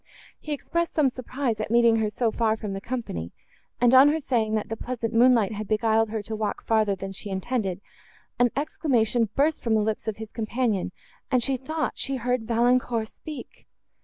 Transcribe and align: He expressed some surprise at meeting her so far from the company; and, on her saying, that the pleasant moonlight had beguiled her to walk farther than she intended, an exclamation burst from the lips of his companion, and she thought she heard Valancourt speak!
He 0.39 0.51
expressed 0.51 0.95
some 0.95 1.11
surprise 1.11 1.59
at 1.59 1.69
meeting 1.69 1.97
her 1.97 2.09
so 2.09 2.31
far 2.31 2.57
from 2.57 2.73
the 2.73 2.81
company; 2.81 3.31
and, 3.79 3.93
on 3.93 4.09
her 4.09 4.19
saying, 4.19 4.55
that 4.55 4.67
the 4.67 4.75
pleasant 4.75 5.13
moonlight 5.13 5.51
had 5.51 5.67
beguiled 5.67 6.09
her 6.09 6.23
to 6.23 6.35
walk 6.35 6.63
farther 6.65 6.95
than 6.95 7.11
she 7.11 7.29
intended, 7.29 7.81
an 8.39 8.49
exclamation 8.55 9.29
burst 9.35 9.61
from 9.61 9.75
the 9.75 9.79
lips 9.83 10.07
of 10.07 10.17
his 10.17 10.31
companion, 10.31 10.91
and 11.29 11.43
she 11.43 11.55
thought 11.55 11.99
she 11.99 12.15
heard 12.15 12.47
Valancourt 12.47 13.09
speak! 13.09 13.67